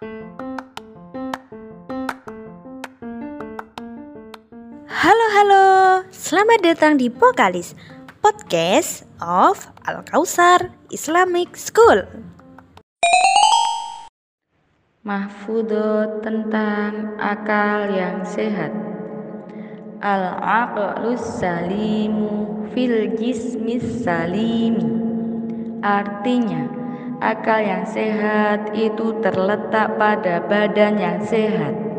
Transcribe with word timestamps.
Halo 0.00 0.16
halo, 5.36 5.64
selamat 6.08 6.64
datang 6.64 6.96
di 6.96 7.12
Pokalis 7.12 7.76
Podcast 8.24 9.04
of 9.20 9.68
Al 9.84 10.00
Kausar 10.08 10.72
Islamic 10.88 11.52
School. 11.52 12.08
Mahfudot 15.04 16.24
tentang 16.24 17.20
akal 17.20 17.92
yang 17.92 18.24
sehat. 18.24 18.72
Al-aqlus 20.00 21.44
salimu 21.44 22.72
fil 22.72 23.20
jismis 23.20 23.84
salimi. 24.00 24.96
Artinya, 25.84 26.79
akal 27.20 27.60
yang 27.60 27.84
sehat 27.84 28.72
itu 28.72 29.20
terletak 29.20 30.00
pada 30.00 30.40
badan 30.48 30.96
yang 30.96 31.20
sehat. 31.20 31.89